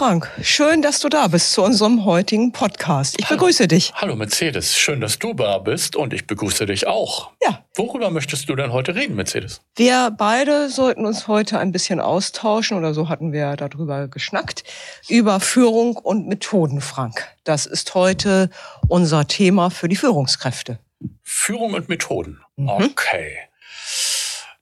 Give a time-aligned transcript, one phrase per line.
[0.00, 3.16] Frank, schön, dass du da bist zu unserem heutigen Podcast.
[3.18, 3.36] Ich Hallo.
[3.36, 3.92] begrüße dich.
[3.96, 7.32] Hallo Mercedes, schön, dass du da bist und ich begrüße dich auch.
[7.42, 7.66] Ja.
[7.74, 9.60] Worüber möchtest du denn heute reden, Mercedes?
[9.76, 14.64] Wir beide sollten uns heute ein bisschen austauschen oder so hatten wir darüber geschnackt
[15.10, 17.28] über Führung und Methoden, Frank.
[17.44, 18.48] Das ist heute
[18.88, 20.78] unser Thema für die Führungskräfte.
[21.22, 22.40] Führung und Methoden.
[22.56, 22.70] Mhm.
[22.70, 23.36] Okay.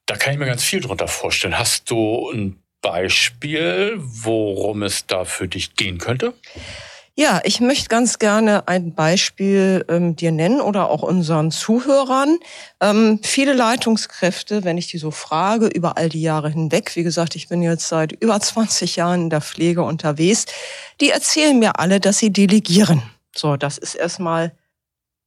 [0.05, 1.57] Da kann ich mir ganz viel drunter vorstellen.
[1.57, 6.35] Hast du ein Beispiel, worum es da für dich gehen könnte?
[7.21, 12.39] Ja, ich möchte ganz gerne ein Beispiel ähm, dir nennen oder auch unseren Zuhörern.
[12.81, 17.35] Ähm, viele Leitungskräfte, wenn ich die so frage, über all die Jahre hinweg, wie gesagt,
[17.35, 20.47] ich bin jetzt seit über 20 Jahren in der Pflege unterwegs,
[21.01, 23.03] die erzählen mir alle, dass sie delegieren.
[23.35, 24.53] So, das ist erstmal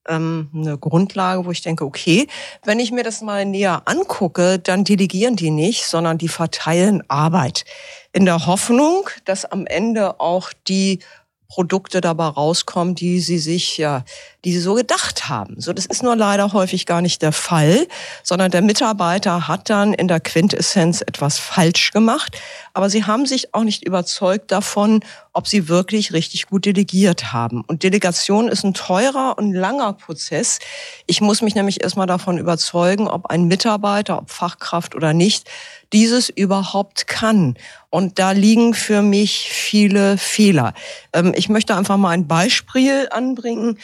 [0.08, 2.28] ähm, eine Grundlage, wo ich denke, okay,
[2.64, 7.66] wenn ich mir das mal näher angucke, dann delegieren die nicht, sondern die verteilen Arbeit.
[8.14, 10.99] In der Hoffnung, dass am Ende auch die
[11.48, 14.05] Produkte dabei rauskommen, die sie sich ja,
[14.44, 15.60] die sie so gedacht haben.
[15.60, 17.88] So, das ist nur leider häufig gar nicht der Fall,
[18.24, 22.38] sondern der Mitarbeiter hat dann in der Quintessenz etwas falsch gemacht,
[22.74, 25.02] aber sie haben sich auch nicht überzeugt davon,
[25.34, 27.64] ob sie wirklich richtig gut delegiert haben.
[27.68, 30.60] Und Delegation ist ein teurer und langer Prozess.
[31.06, 35.50] Ich muss mich nämlich erstmal davon überzeugen, ob ein Mitarbeiter, ob Fachkraft oder nicht,
[35.94, 37.56] dieses überhaupt kann.
[37.90, 40.74] Und da liegen für mich viele Fehler.
[41.14, 43.78] Ähm, ich möchte einfach mal ein Beispiel anbringen.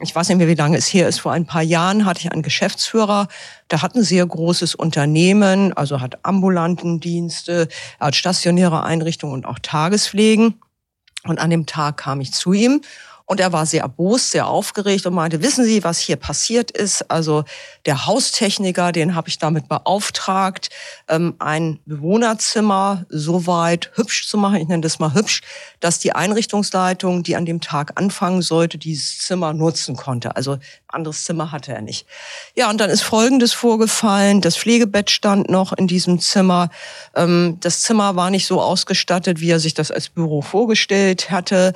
[0.00, 1.20] Ich weiß nicht mehr, wie lange es her ist.
[1.20, 3.28] Vor ein paar Jahren hatte ich einen Geschäftsführer,
[3.70, 9.58] der hat ein sehr großes Unternehmen, also hat ambulanten Dienste, hat stationäre Einrichtungen und auch
[9.58, 10.60] Tagespflegen.
[11.24, 12.80] Und an dem Tag kam ich zu ihm
[13.30, 17.12] und er war sehr erbost, sehr aufgeregt und meinte, wissen Sie, was hier passiert ist?
[17.12, 17.44] Also
[17.86, 20.68] der Haustechniker, den habe ich damit beauftragt,
[21.06, 25.42] ähm, ein Bewohnerzimmer so weit hübsch zu machen, ich nenne das mal hübsch,
[25.78, 30.34] dass die Einrichtungsleitung, die an dem Tag anfangen sollte, dieses Zimmer nutzen konnte.
[30.34, 30.58] Also
[30.94, 32.06] anderes Zimmer hatte er nicht.
[32.56, 34.40] Ja, und dann ist Folgendes vorgefallen.
[34.40, 36.70] Das Pflegebett stand noch in diesem Zimmer.
[37.14, 41.72] Ähm, das Zimmer war nicht so ausgestattet, wie er sich das als Büro vorgestellt hatte.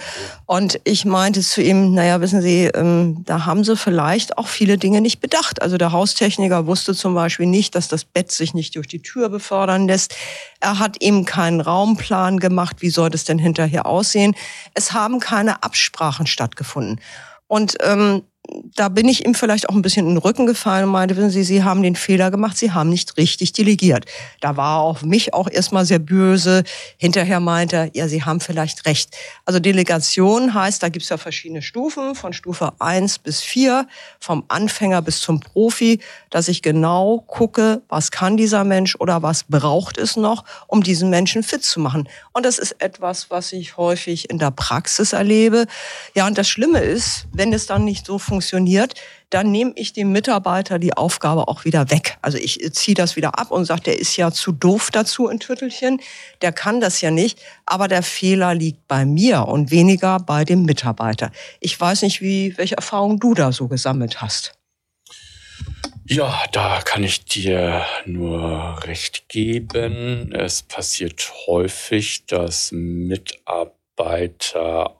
[0.46, 4.78] Und ich meinte zu ihm, naja, wissen Sie, ähm, da haben Sie vielleicht auch viele
[4.78, 5.62] Dinge nicht bedacht.
[5.62, 9.28] Also der Haustechniker wusste zum Beispiel nicht, dass das Bett sich nicht durch die Tür
[9.28, 10.14] befördern lässt.
[10.60, 12.76] Er hat eben keinen Raumplan gemacht.
[12.80, 14.34] Wie soll das denn hinterher aussehen?
[14.74, 17.00] Es haben keine Absprachen stattgefunden.
[17.46, 18.22] Und ähm,
[18.76, 21.30] da bin ich ihm vielleicht auch ein bisschen in den Rücken gefallen und meinte, wissen
[21.30, 24.06] Sie, Sie haben den Fehler gemacht, Sie haben nicht richtig delegiert.
[24.40, 26.64] Da war er auf mich auch erstmal sehr böse.
[26.96, 29.16] Hinterher meinte er, ja, Sie haben vielleicht recht.
[29.44, 33.86] Also Delegation heißt, da gibt's ja verschiedene Stufen, von Stufe eins bis vier,
[34.18, 39.44] vom Anfänger bis zum Profi, dass ich genau gucke, was kann dieser Mensch oder was
[39.44, 42.08] braucht es noch, um diesen Menschen fit zu machen.
[42.32, 45.66] Und das ist etwas, was ich häufig in der Praxis erlebe.
[46.14, 48.63] Ja, und das Schlimme ist, wenn es dann nicht so funktioniert,
[49.30, 52.18] dann nehme ich dem Mitarbeiter die Aufgabe auch wieder weg.
[52.22, 55.40] Also ich ziehe das wieder ab und sage, der ist ja zu doof dazu in
[55.40, 56.00] Tüttelchen,
[56.40, 60.64] der kann das ja nicht, aber der Fehler liegt bei mir und weniger bei dem
[60.64, 61.32] Mitarbeiter.
[61.60, 64.54] Ich weiß nicht, wie, welche Erfahrungen du da so gesammelt hast.
[66.06, 70.32] Ja, da kann ich dir nur recht geben.
[70.32, 73.82] Es passiert häufig, dass Mitarbeiter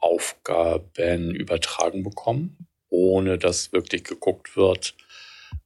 [0.02, 2.56] Aufgaben übertragen bekommen,
[2.94, 4.94] ohne dass wirklich geguckt wird,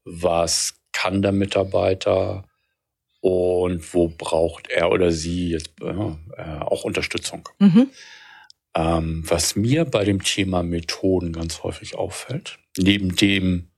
[0.05, 2.45] was kann der Mitarbeiter
[3.21, 5.93] und wo braucht er oder sie jetzt äh,
[6.61, 7.49] auch Unterstützung.
[7.59, 7.91] Mhm.
[8.75, 13.69] Ähm, was mir bei dem Thema Methoden ganz häufig auffällt, neben dem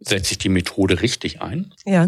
[0.00, 2.04] setze ich die Methode richtig ein, Ja,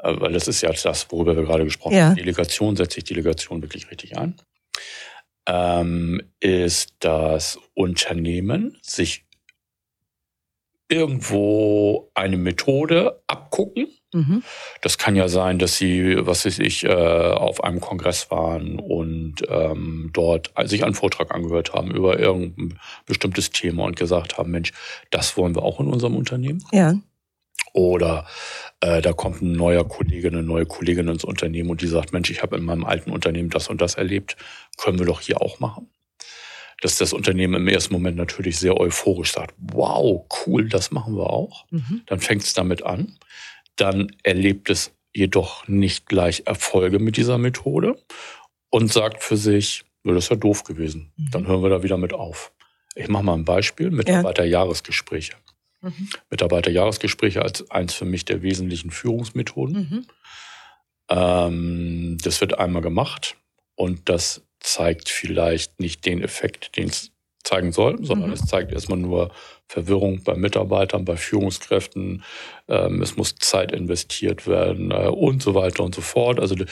[0.00, 2.08] äh, weil das ist ja das, worüber wir gerade gesprochen Ja.
[2.10, 2.16] haben.
[2.16, 4.34] Delegation setze ich Delegation wirklich richtig ein.
[5.48, 9.25] Ähm, ist das Unternehmen sich
[10.88, 13.88] irgendwo eine Methode abgucken.
[14.12, 14.42] mhm.
[14.82, 19.36] Das kann ja sein, dass sie, was weiß ich, äh, auf einem Kongress waren und
[19.48, 24.72] ähm, dort sich einen Vortrag angehört haben über irgendein bestimmtes Thema und gesagt haben, Mensch,
[25.10, 26.62] das wollen wir auch in unserem Unternehmen.
[26.72, 26.94] ja,
[27.72, 28.26] Oder
[28.80, 32.30] äh, da kommt ein neuer Kollege, eine neue Kollegin ins Unternehmen und die sagt, Mensch,
[32.30, 34.36] ich habe in meinem alten Unternehmen das und das erlebt,
[34.76, 35.90] können wir doch hier auch machen.
[36.82, 41.30] Dass das Unternehmen im ersten Moment natürlich sehr euphorisch sagt, wow, cool, das machen wir
[41.30, 41.66] auch.
[41.70, 42.02] mhm.
[42.06, 43.16] Dann fängt es damit an.
[43.76, 47.96] Dann erlebt es jedoch nicht gleich Erfolge mit dieser Methode
[48.68, 51.12] und sagt für sich, das ist ja doof gewesen.
[51.16, 51.30] Mhm.
[51.30, 52.52] Dann hören wir da wieder mit auf.
[52.94, 55.34] Ich mache mal ein Beispiel, Mitarbeiterjahresgespräche.
[55.82, 56.08] Mhm.
[56.30, 59.76] Mitarbeiterjahresgespräche als eins für mich der wesentlichen Führungsmethoden.
[59.76, 60.06] Mhm.
[61.08, 63.36] Ähm, das wird einmal gemacht
[63.74, 67.12] und das zeigt vielleicht nicht den Effekt, den es
[67.44, 68.34] zeigen soll, sondern mhm.
[68.34, 69.30] es zeigt erstmal nur
[69.68, 72.24] Verwirrung bei Mitarbeitern, bei Führungskräften.
[72.68, 76.40] Ähm, es muss Zeit investiert werden äh, und so weiter und so fort.
[76.40, 76.68] Also mit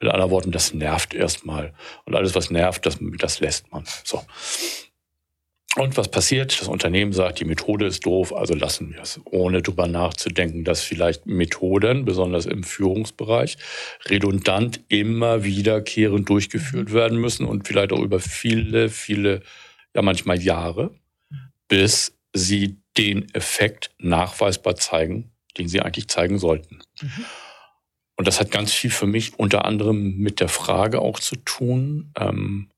[0.00, 1.72] anderen Worten, das nervt erstmal.
[2.04, 3.84] Und alles, was nervt, das, das lässt man.
[4.04, 4.22] So.
[5.76, 6.60] Und was passiert?
[6.60, 10.80] Das Unternehmen sagt, die Methode ist doof, also lassen wir es, ohne drüber nachzudenken, dass
[10.80, 13.58] vielleicht Methoden, besonders im Führungsbereich,
[14.06, 19.42] redundant immer wiederkehrend durchgeführt werden müssen und vielleicht auch über viele, viele,
[19.94, 20.90] ja manchmal Jahre,
[21.68, 26.80] bis sie den Effekt nachweisbar zeigen, den sie eigentlich zeigen sollten.
[27.00, 27.24] Mhm.
[28.16, 32.10] Und das hat ganz viel für mich unter anderem mit der Frage auch zu tun,
[32.18, 32.68] ähm,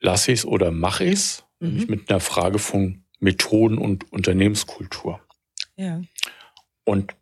[0.00, 1.44] lasse ich es oder mache ich es?
[1.62, 1.86] Mhm.
[1.88, 5.20] mit einer Frage von Methoden und Unternehmenskultur.
[5.76, 6.02] Ja.
[6.84, 7.14] Und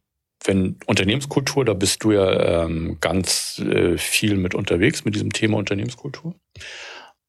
[0.44, 5.58] wenn Unternehmenskultur, da bist du ja ähm, ganz äh, viel mit unterwegs mit diesem Thema
[5.58, 6.34] Unternehmenskultur.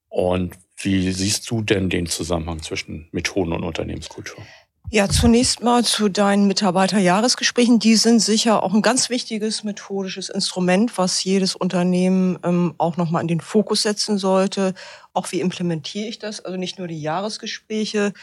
[0.08, 4.44] Und wie siehst du denn den Zusammenhang zwischen Methoden und Unternehmenskultur?
[4.90, 7.80] Ja, zunächst mal zu deinen Mitarbeiterjahresgesprächen.
[7.80, 13.22] Die sind sicher auch ein ganz wichtiges methodisches Instrument, was jedes Unternehmen ähm, auch nochmal
[13.22, 14.74] in den Fokus setzen sollte.
[15.13, 16.40] Auch wie implementiere ich das?
[16.44, 18.13] Also nicht nur die Jahresgespräche,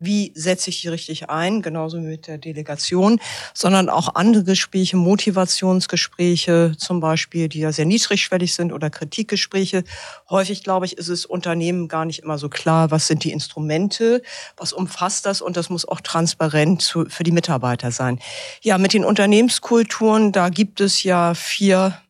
[0.00, 3.20] wie setze ich die richtig ein, genauso mit der Delegation,
[3.52, 9.84] sondern auch andere Gespräche, Motivationsgespräche zum Beispiel, die ja sehr niedrigschwellig sind oder Kritikgespräche.
[10.30, 14.22] Häufig, glaube ich, ist es Unternehmen gar nicht immer so klar, was sind die Instrumente,
[14.56, 18.20] was umfasst das und das muss auch transparent für die Mitarbeiter sein.
[18.62, 22.00] Ja, mit den Unternehmenskulturen, da gibt es ja vier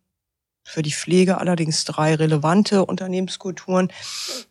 [0.69, 3.89] für die Pflege allerdings drei relevante Unternehmenskulturen.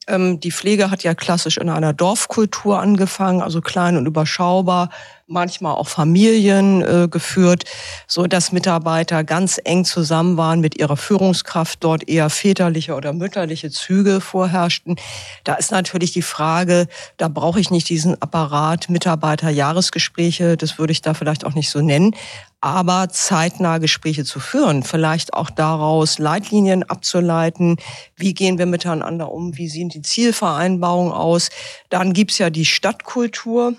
[0.07, 4.89] Ähm, die Pflege hat ja klassisch in einer Dorfkultur angefangen, also klein und überschaubar,
[5.27, 7.65] manchmal auch Familien äh, geführt,
[8.07, 13.69] so dass Mitarbeiter ganz eng zusammen waren mit ihrer Führungskraft, dort eher väterliche oder mütterliche
[13.69, 14.95] Züge vorherrschten.
[15.43, 16.87] Da ist natürlich die Frage,
[17.17, 21.81] da brauche ich nicht diesen Apparat Mitarbeiter-Jahresgespräche, das würde ich da vielleicht auch nicht so
[21.81, 22.15] nennen,
[22.61, 27.77] aber zeitnah Gespräche zu führen, vielleicht auch daraus Leitlinien abzuleiten,
[28.15, 31.49] wie gehen wir miteinander um, wie sehen die Zielvereinbarungen aus.
[31.89, 33.75] Dann gibt's ja die Stadtkultur,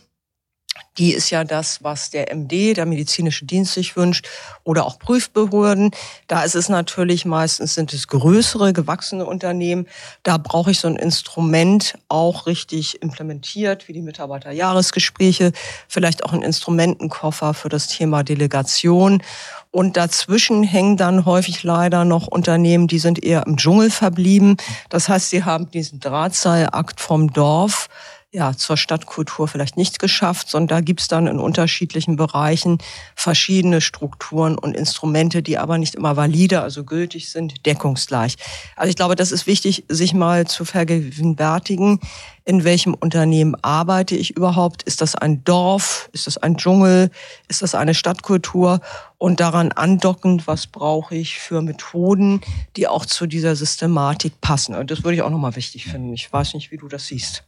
[0.99, 4.27] die ist ja das, was der MD, der medizinische Dienst, sich wünscht
[4.65, 5.93] oder auch Prüfbehörden.
[6.27, 9.87] Da ist es natürlich meistens sind es größere, gewachsene Unternehmen.
[10.25, 15.53] Da brauche ich so ein Instrument auch richtig implementiert, wie die Mitarbeiterjahresgespräche,
[15.87, 19.23] vielleicht auch ein Instrumentenkoffer für das Thema Delegation.
[19.71, 24.57] Und dazwischen hängen dann häufig leider noch Unternehmen, die sind eher im Dschungel verblieben.
[24.89, 27.89] Das heißt, sie haben diesen Drahtseilakt vom Dorf
[28.31, 32.79] ja, zur Stadtkultur vielleicht nicht geschafft, sondern da gibt's dann in unterschiedlichen Bereichen
[33.15, 38.37] verschiedene Strukturen und Instrumente, die aber nicht immer valide, also gültig sind, deckungsgleich.
[38.77, 42.01] Also ich glaube, das ist wichtig, sich mal zu vergegenwärtigen,
[42.49, 44.83] in welchem Unternehmen arbeite ich überhaupt?
[44.85, 46.09] Ist das ein Dorf?
[46.15, 47.11] Ist das ein Dschungel?
[47.47, 48.81] Ist das eine Stadtkultur?
[49.19, 52.41] Und daran andockend, was brauche ich für Methoden,
[52.75, 54.75] die auch zu dieser Systematik passen?
[54.75, 56.15] Und das würde ich auch nochmal wichtig finden.
[56.15, 57.45] Ich weiß nicht, wie du das siehst.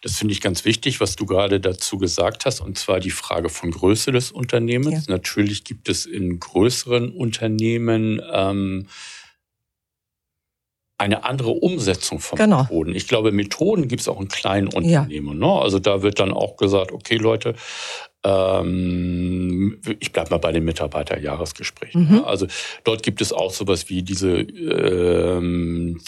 [0.00, 3.50] Das finde ich ganz wichtig, was du gerade dazu gesagt hast, und zwar die Frage
[3.50, 5.08] von Größe des Unternehmens.
[5.08, 5.12] Ja.
[5.12, 8.86] Natürlich gibt es in größeren Unternehmen ähm,
[10.98, 12.62] eine andere Umsetzung von genau.
[12.62, 12.94] Methoden.
[12.94, 15.40] Ich glaube, Methoden gibt es auch in kleinen Unternehmen.
[15.40, 15.46] Ja.
[15.46, 15.62] Ne?
[15.62, 17.54] Also da wird dann auch gesagt, okay Leute,
[18.24, 22.08] ähm, ich bleibe mal bei den Mitarbeiterjahresgesprächen.
[22.08, 22.16] Mhm.
[22.16, 22.26] Ne?
[22.26, 22.48] Also
[22.82, 26.00] dort gibt es auch sowas wie diese ähm,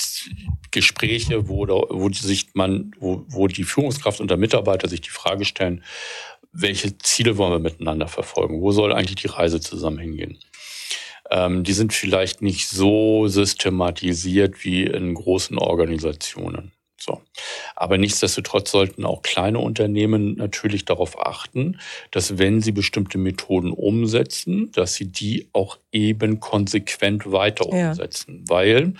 [0.73, 5.45] Gespräche, wo, wo sich man, wo, wo die Führungskraft und der Mitarbeiter sich die Frage
[5.45, 5.85] stellen,
[6.53, 8.61] welche Ziele wollen wir miteinander verfolgen?
[8.61, 10.39] Wo soll eigentlich die Reise zusammen hingehen?
[11.31, 16.73] Ähm, die sind vielleicht nicht so systematisiert wie in großen Organisationen.
[17.03, 17.23] So.
[17.77, 21.81] Aber nichtsdestotrotz sollten auch kleine Unternehmen natürlich darauf achten,
[22.11, 28.45] dass wenn sie bestimmte Methoden umsetzen, dass sie die auch eben konsequent weiter umsetzen.
[28.47, 28.55] Ja.
[28.55, 28.95] Weil,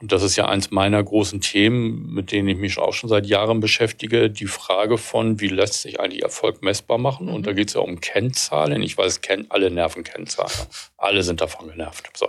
[0.00, 3.26] und das ist ja eins meiner großen Themen, mit denen ich mich auch schon seit
[3.26, 7.26] Jahren beschäftige, die Frage von, wie lässt sich eigentlich Erfolg messbar machen?
[7.26, 7.34] Mhm.
[7.34, 8.82] Und da geht es ja um Kennzahlen.
[8.82, 10.52] Ich weiß, alle nerven Kennzahlen.
[10.96, 12.10] alle sind davon genervt.
[12.16, 12.28] So.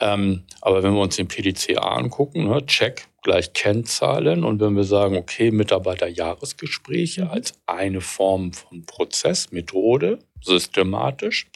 [0.00, 4.44] Ähm, aber wenn wir uns den PDCA angucken, ne, check, gleich Kennzahlen.
[4.44, 7.30] Und wenn wir sagen, okay, Mitarbeiterjahresgespräche mhm.
[7.30, 11.48] als eine Form von Prozess, Methode, systematisch,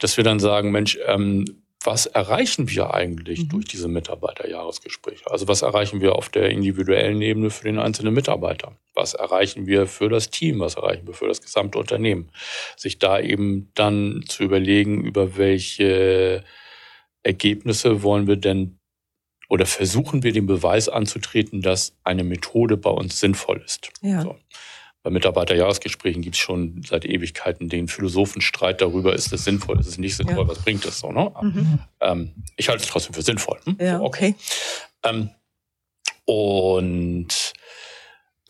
[0.00, 3.48] dass wir dann sagen, Mensch, ähm, was erreichen wir eigentlich mhm.
[3.48, 5.30] durch diese Mitarbeiterjahresgespräche?
[5.30, 8.76] Also was erreichen wir auf der individuellen Ebene für den einzelnen Mitarbeiter?
[8.94, 10.60] Was erreichen wir für das Team?
[10.60, 12.30] Was erreichen wir für das gesamte Unternehmen?
[12.76, 16.44] Sich da eben dann zu überlegen, über welche
[17.22, 18.79] Ergebnisse wollen wir denn
[19.50, 23.90] oder versuchen wir den Beweis anzutreten, dass eine Methode bei uns sinnvoll ist.
[24.00, 24.22] Ja.
[24.22, 24.36] So.
[25.02, 29.98] Bei Mitarbeiterjahresgesprächen gibt es schon seit Ewigkeiten den Philosophenstreit darüber, ist es sinnvoll, ist es
[29.98, 30.48] nicht sinnvoll, ja.
[30.48, 31.10] was bringt es so.
[31.10, 31.32] Ne?
[31.42, 31.78] Mhm.
[32.00, 33.58] Ähm, ich halte es trotzdem für sinnvoll.
[33.64, 33.76] Hm?
[33.80, 34.36] Ja, so, okay.
[35.02, 35.30] Ähm,
[36.26, 37.52] und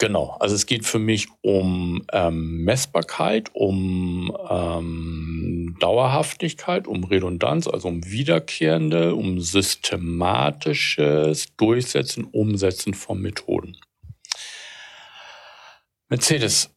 [0.01, 7.89] Genau, also es geht für mich um ähm, Messbarkeit, um ähm, Dauerhaftigkeit, um Redundanz, also
[7.89, 13.77] um wiederkehrende, um systematisches Durchsetzen, Umsetzen von Methoden.
[16.09, 16.75] Mercedes,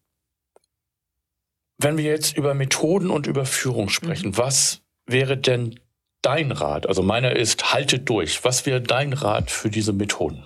[1.78, 4.38] wenn wir jetzt über Methoden und über Führung sprechen, mhm.
[4.38, 5.80] was wäre denn
[6.22, 6.88] dein Rat?
[6.88, 8.44] Also meiner ist, haltet durch.
[8.44, 10.44] Was wäre dein Rat für diese Methoden?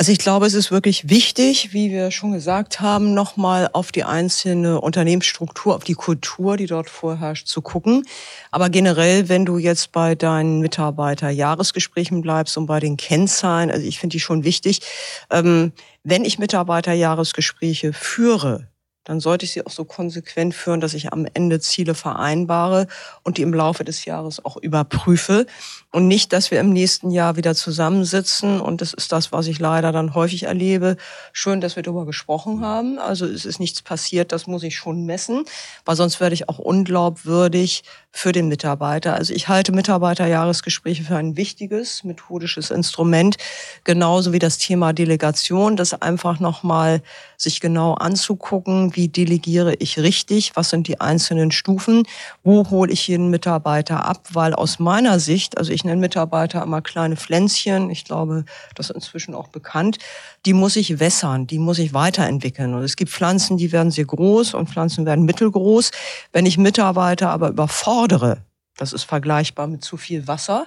[0.00, 4.02] Also ich glaube, es ist wirklich wichtig, wie wir schon gesagt haben, nochmal auf die
[4.02, 8.06] einzelne Unternehmensstruktur, auf die Kultur, die dort vorherrscht, zu gucken.
[8.50, 13.98] Aber generell, wenn du jetzt bei deinen Mitarbeiterjahresgesprächen bleibst und bei den Kennzahlen, also ich
[13.98, 14.80] finde die schon wichtig,
[15.28, 18.69] ähm, wenn ich Mitarbeiterjahresgespräche führe,
[19.04, 22.86] dann sollte ich sie auch so konsequent führen, dass ich am Ende Ziele vereinbare
[23.22, 25.46] und die im Laufe des Jahres auch überprüfe.
[25.90, 28.60] Und nicht, dass wir im nächsten Jahr wieder zusammensitzen.
[28.60, 30.96] Und das ist das, was ich leider dann häufig erlebe.
[31.32, 32.98] Schön, dass wir darüber gesprochen haben.
[32.98, 35.44] Also es ist nichts passiert, das muss ich schon messen,
[35.84, 39.14] weil sonst werde ich auch unglaubwürdig für den Mitarbeiter.
[39.14, 43.36] Also ich halte Mitarbeiterjahresgespräche für ein wichtiges methodisches Instrument,
[43.84, 47.02] genauso wie das Thema Delegation, das einfach nochmal
[47.36, 52.04] sich genau anzugucken, wie delegiere ich richtig, was sind die einzelnen Stufen,
[52.42, 56.82] wo hole ich jeden Mitarbeiter ab, weil aus meiner Sicht, also ich nenne Mitarbeiter immer
[56.82, 58.44] kleine Pflänzchen, ich glaube,
[58.74, 59.98] das ist inzwischen auch bekannt,
[60.46, 62.74] die muss ich wässern, die muss ich weiterentwickeln.
[62.74, 65.90] Und es gibt Pflanzen, die werden sehr groß und Pflanzen werden mittelgroß.
[66.32, 68.38] Wenn ich Mitarbeiter aber überfordere,
[68.76, 70.66] das ist vergleichbar mit zu viel Wasser,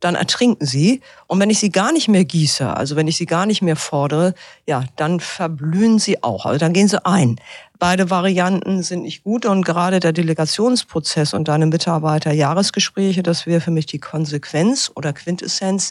[0.00, 1.02] dann ertrinken sie.
[1.26, 3.76] Und wenn ich sie gar nicht mehr gieße, also wenn ich sie gar nicht mehr
[3.76, 4.34] fordere,
[4.66, 6.46] ja, dann verblühen sie auch.
[6.46, 7.36] Also dann gehen sie ein.
[7.78, 13.70] Beide Varianten sind nicht gut und gerade der Delegationsprozess und deine Mitarbeiter-Jahresgespräche, das wäre für
[13.70, 15.90] mich die Konsequenz oder Quintessenz,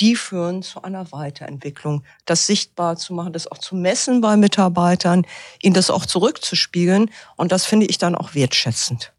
[0.00, 2.04] die führen zu einer Weiterentwicklung.
[2.26, 5.26] Das sichtbar zu machen, das auch zu messen bei Mitarbeitern,
[5.62, 9.12] ihnen das auch zurückzuspiegeln und das finde ich dann auch wertschätzend.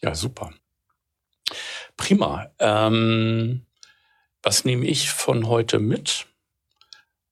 [0.00, 0.50] Ja, super.
[1.96, 2.50] Prima.
[2.58, 3.66] Ähm,
[4.42, 6.26] was nehme ich von heute mit?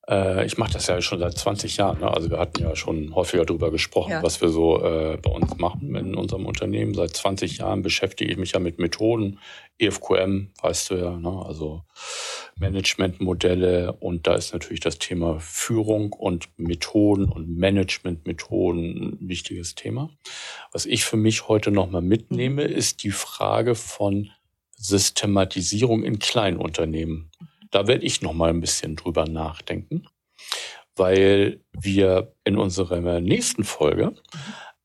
[0.08, 2.00] Äh, ich mache das ja schon seit 20 Jahren.
[2.00, 2.12] Ne?
[2.12, 4.22] Also wir hatten ja schon häufiger darüber gesprochen, ja.
[4.22, 6.94] was wir so äh, bei uns machen in unserem Unternehmen.
[6.94, 9.38] Seit 20 Jahren beschäftige ich mich ja mit Methoden.
[9.78, 11.42] EFQM, weißt du ja, ne?
[11.46, 11.82] also
[12.56, 13.92] Managementmodelle.
[13.92, 20.10] Und da ist natürlich das Thema Führung und Methoden und Managementmethoden ein wichtiges Thema.
[20.72, 24.30] Was ich für mich heute nochmal mitnehme, ist die Frage von
[24.84, 27.30] Systematisierung in Kleinunternehmen.
[27.70, 30.06] Da werde ich noch mal ein bisschen drüber nachdenken,
[30.94, 34.14] weil wir in unserer nächsten Folge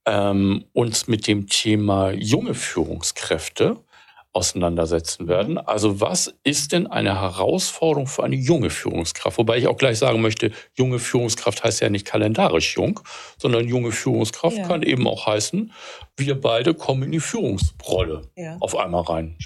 [0.06, 3.84] ähm, uns mit dem Thema junge Führungskräfte
[4.32, 5.58] auseinandersetzen werden.
[5.58, 9.38] Also was ist denn eine Herausforderung für eine junge Führungskraft?
[9.38, 13.00] Wobei ich auch gleich sagen möchte, junge Führungskraft heißt ja nicht kalendarisch jung,
[13.38, 14.68] sondern junge Führungskraft ja.
[14.68, 15.74] kann eben auch heißen,
[16.16, 18.58] wir beide kommen in die Führungsrolle ja.
[18.60, 19.38] auf einmal rein.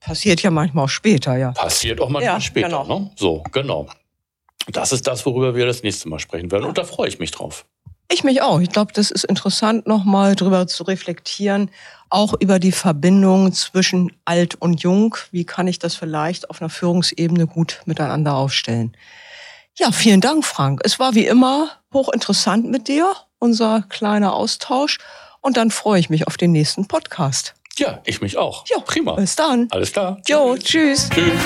[0.00, 1.52] Passiert ja manchmal auch später, ja.
[1.52, 2.68] Passiert auch manchmal ja, später.
[2.68, 3.00] Genau.
[3.00, 3.10] Ne?
[3.16, 3.86] So, genau.
[4.72, 6.64] Das ist das, worüber wir das nächste Mal sprechen werden.
[6.64, 7.66] Und da freue ich mich drauf.
[8.10, 8.60] Ich mich auch.
[8.60, 11.70] Ich glaube, das ist interessant, nochmal drüber zu reflektieren,
[12.10, 15.16] auch über die Verbindung zwischen alt und jung.
[15.30, 18.96] Wie kann ich das vielleicht auf einer Führungsebene gut miteinander aufstellen?
[19.76, 20.80] Ja, vielen Dank, Frank.
[20.84, 24.98] Es war wie immer hochinteressant mit dir, unser kleiner Austausch.
[25.40, 27.54] Und dann freue ich mich auf den nächsten Podcast.
[27.76, 28.64] Ja, ich mich auch.
[28.68, 29.14] Ja, prima.
[29.14, 29.66] Bis dann.
[29.70, 30.20] Alles klar.
[30.28, 31.10] Jo, tschüss.
[31.10, 31.40] Tschüss.